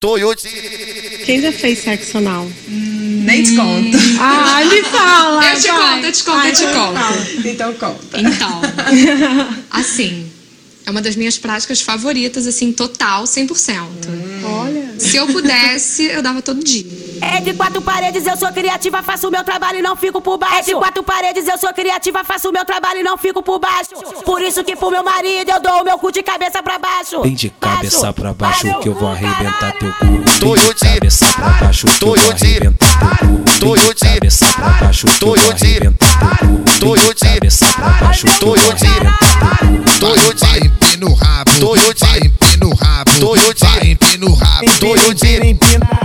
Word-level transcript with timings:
Toyota. 0.00 0.48
Quem 1.26 1.42
já 1.42 1.52
fez 1.52 1.80
sexo 1.80 2.16
anal? 2.16 2.50
Nem 2.66 3.42
te 3.42 3.54
conto. 3.54 3.98
Ah, 4.18 4.64
me 4.64 4.82
fala! 4.84 5.44
Eu 5.52 5.60
te 5.60 5.68
vai. 5.68 5.94
conto, 5.96 6.06
eu 6.06 6.12
te 6.12 6.24
conto, 6.24 6.38
Ah, 6.38 6.48
eu 6.48 6.54
te 6.54 6.62
então 6.64 6.86
conto. 6.86 6.98
fala. 6.98 7.26
Então 7.44 7.74
conta. 7.74 8.18
Então, 8.20 8.60
assim, 9.70 10.26
é 10.86 10.90
uma 10.90 11.02
das 11.02 11.16
minhas 11.16 11.36
práticas 11.36 11.82
favoritas, 11.82 12.46
assim, 12.46 12.72
total, 12.72 13.24
100%. 13.24 13.76
Olha. 14.42 14.94
Se 14.98 15.18
eu 15.18 15.26
pudesse, 15.26 16.04
eu 16.04 16.22
dava 16.22 16.40
todo 16.40 16.64
dia. 16.64 16.86
É 17.22 17.40
de 17.40 17.54
quatro 17.54 17.80
paredes, 17.82 18.26
eu 18.26 18.36
sou 18.36 18.50
criativa, 18.52 19.02
faço 19.02 19.28
o 19.28 19.30
meu 19.30 19.44
trabalho 19.44 19.78
e 19.78 19.82
não 19.82 19.96
fico 19.96 20.20
por 20.20 20.38
baixo. 20.38 20.56
É 20.56 20.62
de 20.62 20.74
quatro 20.74 21.02
paredes, 21.02 21.46
eu 21.46 21.58
sou 21.58 21.72
criativa, 21.72 22.24
faço 22.24 22.48
o 22.48 22.52
meu 22.52 22.64
trabalho 22.64 23.00
e 23.00 23.02
não 23.02 23.16
fico 23.16 23.42
por 23.42 23.58
baixo. 23.58 23.90
Por 24.24 24.40
isso 24.42 24.62
que 24.64 24.74
pro 24.76 24.90
meu 24.90 25.02
marido 25.02 25.50
eu 25.50 25.60
dou 25.60 25.80
o 25.80 25.84
meu 25.84 25.98
cu 25.98 26.10
de 26.12 26.22
cabeça 26.22 26.62
pra 26.62 26.78
baixo. 26.78 27.20
Vem 27.22 27.34
de 27.34 27.50
cabeça 27.50 28.12
pra 28.12 28.32
baixo 28.32 28.78
que 28.80 28.88
eu 28.88 28.94
vou 28.94 29.08
arrebentar 29.10 29.72
teu 29.78 29.92
cu. 29.92 30.06
Vem 30.06 30.74
de 30.74 30.74
cabeça 30.74 31.26
pra 31.32 31.48
baixo 31.60 31.86
que 31.86 31.92
eu 31.92 32.08
vou 32.08 32.16
Toyota. 32.16 32.46
arrebentar 32.46 33.18
teu 33.18 33.28
cu. 33.28 33.64
Vem 33.64 33.84
de 33.84 33.94
cabeça 33.94 34.46
pra 34.52 34.68
baixo 34.70 35.06
que 35.06 35.12
eu 35.12 35.28
vou 35.28 35.36
Toyota. 35.36 35.64
arrebentar 35.64 36.38
teu 36.38 36.48
cu. 36.48 36.94
Vem 36.94 37.14
de 37.14 37.14
cabeça 37.14 37.66
pra 37.72 37.88
baixo 38.00 38.26
que 38.26 38.32
eu 38.32 38.48
vou 38.48 38.56
Toyota. 38.56 38.86
arrebentar 38.86 39.58
teu 39.58 39.68
cu. 39.68 40.00
Toyota. 40.00 40.46
Vai 40.46 40.60
empina 40.60 41.06
o 41.06 41.14
rabo, 41.14 41.60
Toyota. 41.60 42.06
vai 42.06 42.18
empina 42.20 42.66
o 42.66 42.74
rabo, 42.74 43.12
Toyota. 43.20 43.66
vai 43.66 43.90
empina 43.90 44.26
o 44.26 44.34
rabo, 44.34 44.78
Toyota. 44.80 45.26
vai, 45.26 45.99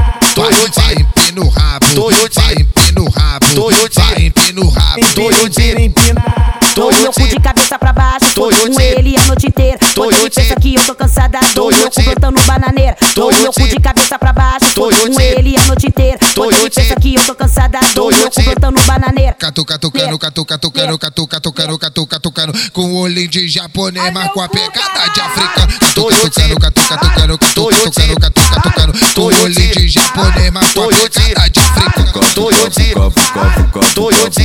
Toyota. 6.76 7.00
Meu 7.02 7.14
cu 7.14 7.28
de 7.28 7.40
cabeça 7.40 7.80
pra 7.80 7.94
baixo, 7.94 8.26
tô 8.34 8.50
Toyota. 8.50 8.70
com 8.70 8.82
ele 8.82 9.16
a 9.18 9.24
noite 9.26 9.48
inteira. 9.48 9.78
Quando 9.96 10.12
ele 10.12 10.30
Toyota. 10.30 10.42
pensa 10.42 10.56
que 10.56 10.76
eu 10.76 10.84
tô 10.86 10.96
cansada, 10.96 11.40
dou 11.54 11.70
o 11.70 11.76
meu 11.76 11.90
cu 11.90 11.96
Toyota. 11.96 12.20
plantando 12.20 12.46
bananeira. 12.46 12.98
Dou 13.16 13.30
o 13.30 13.34
meu 13.34 13.48
cu 13.48 13.54
Toyota. 13.54 13.76
de 13.76 13.80
cabeça 13.82 14.20
pra 14.20 14.34
baixo, 14.34 14.74
tô 14.74 14.82
com 14.82 14.90
Toyota. 14.90 15.24
ele 15.24 15.58
a 15.58 15.64
noite 15.66 15.88
inteira. 15.88 16.18
Quando 16.36 16.52
ele 16.52 16.58
Toyota. 16.60 16.82
pensa 16.82 16.96
que 16.96 17.16
eu 17.16 17.24
tô 17.26 17.36
cansada, 17.36 17.80
dou 17.94 18.10
o 18.10 18.16
meu 18.16 18.30
cu 18.30 18.36
Toyota. 18.36 18.60
plantando 18.60 18.86
bananeira. 18.86 19.34
Catuca, 19.34 19.80
tucano, 19.80 20.20
catuca, 20.20 20.58
tucano, 20.58 20.98
catuca, 21.00 21.40
tucano, 21.40 21.80
catuca, 21.80 22.20
tucano, 22.20 22.54
com 22.74 22.82
o 22.82 22.96
olhinho 23.00 23.28
de 23.30 23.48
japonês, 23.48 24.12
mas 24.14 24.32
com 24.32 24.42
a 24.42 24.50
pegada 24.50 25.10
de 25.14 25.22
africano. 25.22 25.68
Catuca, 25.80 25.94
Toyota. 25.94 26.30
tucano, 26.30 26.60
catuca, 26.60 26.98
tucano, 26.98 27.38
catuca, 27.38 27.78
tucano, 27.80 28.20
catuca, 28.20 28.62
tucano, 28.62 28.94
com 29.14 29.22
o 29.22 29.44
olhinho 29.44 29.76
de 29.76 29.88
japonês, 29.88 30.52
mas 30.52 30.74
com 30.74 30.84
a 30.84 30.88
pegada 30.88 31.50
de 31.50 31.60
africano. 31.60 32.34
Toyota. 32.34 32.82
Toyota. 32.82 33.92
Toyota. 33.94 34.45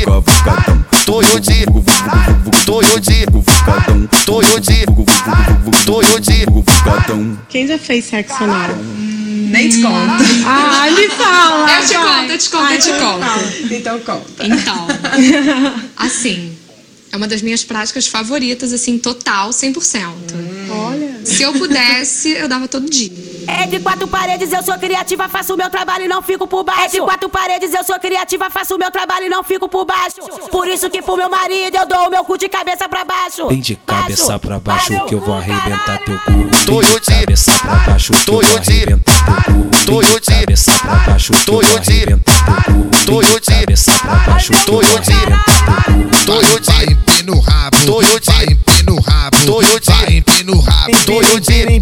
Toyota. 4.25 4.77
Toyota. 5.87 6.35
Quem 7.49 7.67
já 7.67 7.79
fez 7.79 8.05
sexo 8.07 8.43
anal? 8.43 8.69
Nem 8.77 9.69
te 9.69 9.81
conto. 9.81 9.95
Ah, 10.45 10.91
me 10.91 11.09
fala! 11.11 11.71
Eu 11.71 11.87
te 11.87 11.95
vai. 11.95 12.21
conto, 12.21 12.33
eu 12.33 12.39
te 12.39 12.51
conto, 12.51 12.65
Ah, 12.65 12.75
eu 12.75 12.81
te 12.81 12.91
então 12.91 13.21
conto. 13.21 13.33
Então 13.71 14.01
conta. 14.01 14.47
Então, 14.47 14.87
assim, 15.97 16.57
é 17.13 17.17
uma 17.17 17.29
das 17.29 17.43
minhas 17.43 17.63
práticas 17.63 18.07
favoritas, 18.09 18.73
assim, 18.73 18.99
total, 18.99 19.51
100%. 19.51 20.01
Olha. 20.71 21.16
Se 21.27 21.43
eu 21.43 21.53
pudesse, 21.53 22.31
eu 22.31 22.49
dava 22.49 22.69
todo 22.69 22.89
dia. 22.89 23.11
É 23.49 23.67
de 23.67 23.81
quatro 23.81 24.07
paredes, 24.07 24.53
eu 24.53 24.63
sou 24.63 24.79
criativa, 24.79 25.29
faço 25.29 25.55
o 25.55 25.57
meu 25.57 25.69
trabalho 25.69 26.05
e 26.05 26.09
não 26.09 26.23
fico 26.23 26.47
por 26.47 26.63
baixo. 26.63 26.83
É 26.83 26.89
de 26.89 27.01
quatro 27.01 27.29
paredes, 27.29 27.75
eu 27.75 27.83
sou 27.85 27.99
criativa, 27.99 28.49
faço 28.49 28.77
o 28.77 28.79
meu 28.79 28.91
trabalho 28.91 29.27
e 29.27 29.29
não 29.29 29.43
fico 29.43 29.69
por 29.69 29.85
baixo. 29.85 30.21
Por 30.51 30.69
isso 30.69 30.89
que 30.89 31.03
pro 31.03 31.17
meu 31.17 31.29
marido 31.29 31.77
eu 31.77 31.87
dou 31.87 32.07
o 32.07 32.11
meu 32.11 32.25
cu 32.25 32.39
de 32.39 32.49
cabeça 32.49 32.89
pra 32.89 33.05
baixo. 33.05 33.49
Vem 33.49 33.61
de 33.61 33.75
cabeça 33.75 34.39
pra 34.39 34.61
baixo 34.61 35.05
que 35.07 35.15
eu 35.15 35.21
vou 35.21 35.35
arrebentar 35.35 35.99
teu 36.05 36.19
cu. 36.19 36.33
Vem 36.33 36.49
de 36.49 36.65
Toyota. 36.65 37.13
cabeça 37.13 37.53
pra 37.59 37.75
baixo 37.75 38.13
que 38.13 38.31
eu 38.31 38.41
vou 38.41 38.55
arrebentar 38.55 39.45
teu 39.45 39.51
cu. 39.51 39.71
Vem 39.73 39.79
de 39.79 39.87
Toyota. 39.87 40.33
cabeça 40.33 40.73
pra 40.79 40.95
baixo 40.95 41.33
que 41.33 41.51
eu 41.51 41.55
vou 41.55 41.77
arrebentar 41.77 42.65
teu 42.65 42.75
cu. 42.75 42.89
Vem 42.91 43.01
de 43.01 43.07
Toyota. 43.07 43.53
cabeça 43.53 43.93
pra 43.99 44.15
baixo 44.15 44.53
que 44.53 44.71
eu 44.71 44.81
vou 44.81 44.97
arrebentar 44.97 45.85
teu 45.85 45.95
cu. 45.95 46.27
Toyota. 46.27 46.73
Vai 46.73 46.85
empina 46.87 47.33
o 47.33 47.41
rabo, 47.41 47.77
vai 47.77 48.45
empina 48.45 48.56
Toyota. 51.07 51.53
vai, 51.53 51.81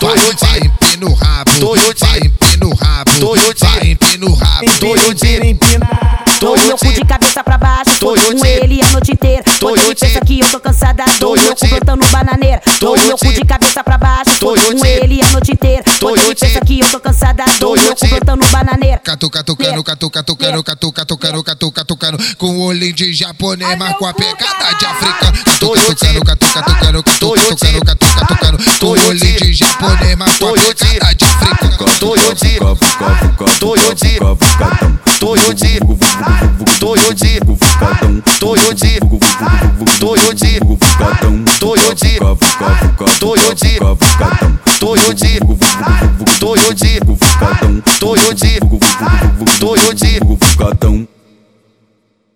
Toyota. 0.00 0.46
vai 0.46 0.60
empina 0.60 1.06
o 1.06 1.12
rabo, 1.12 1.50
Toyota. 1.60 2.06
empina 2.24 2.66
o 2.66 2.74
rabo, 2.74 3.20
Toyota. 3.20 3.86
empina 3.86 4.26
o 4.26 4.34
rabo, 4.34 4.78
Toyota. 4.80 6.66
Meu 6.66 6.78
cu 6.78 6.86
de 6.86 6.94
Toyota. 6.94 7.04
cabeça 7.04 7.44
pra 7.44 7.58
baixo, 7.58 7.90
tô 8.00 8.14
Toyota. 8.14 8.48
ele 8.48 8.80
a 8.80 8.88
noite 8.92 9.12
inteira. 9.12 9.44
Toyota. 9.58 9.94
pensa 9.94 10.20
que 10.22 10.40
eu 10.40 10.48
tô 10.48 10.58
cansada, 10.58 11.04
dou 11.18 11.34
o 11.34 11.38
meu 11.38 11.54
cu 11.54 11.60
Toyota. 11.60 11.84
plantando 11.84 12.10
bananeira. 12.10 12.62
Toyota. 12.80 13.28
de 13.30 13.44
cabeça 13.44 13.84
pra 13.84 13.98
baixo, 13.98 14.30
tô 14.40 14.46
com 14.46 14.54
Toyota. 14.54 14.88
ele 14.88 15.20
a 15.20 15.28
noite 15.32 15.52
inteira. 15.52 15.84
Toyota. 15.98 16.46
pensa 16.46 16.60
que 16.62 16.80
eu 16.80 16.88
tô 16.88 16.98
cansada, 16.98 17.44
dou 17.58 17.74
o 17.74 17.78
meu 17.78 17.94
cu 17.94 18.00
Toyota. 18.00 18.24
plantando 18.24 18.50
bananeira. 18.50 18.98
Catuca, 19.04 19.44
tucano, 19.44 19.84
catuca, 19.84 20.22
tucano, 20.22 20.64
catuca, 20.64 21.04
tucano, 21.04 21.44
catuca, 21.44 21.44
tucano, 22.00 22.18
com 22.38 22.56
o 22.56 22.62
olhinho 22.62 22.94
de 22.94 23.12
japonês, 23.12 23.76
mas 23.78 23.94
com 23.96 24.06
a 24.06 24.14
pegada 24.14 24.74
de 24.78 24.86
africano. 24.86 25.38
Tucano, 25.60 26.24
catuca, 26.24 26.62
Toyota. 27.18 27.56
tucano, 27.56 27.84
catuca, 27.84 28.26
tucano, 28.26 28.58
com 28.80 28.86
o 28.86 29.08
olhinho 29.08 29.40
de 29.40 29.52
japonês, 29.52 30.16
mas 30.16 30.38
com 30.38 30.48
a 30.48 30.52
pegada 30.52 31.14
de 31.14 31.24
africano. 31.26 31.76
Toyota. 31.98 32.46
Toyota. 32.48 32.86
Toyota. 33.58 34.06
Toyota. 35.18 35.66
Toyota. 44.78 45.26
Toyota. 48.00 48.40
Toyota. 49.60 51.19